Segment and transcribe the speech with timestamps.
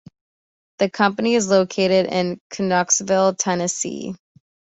[0.79, 4.15] The company is located in Knoxville, Tennessee.